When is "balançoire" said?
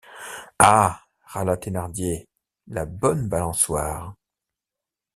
3.29-4.15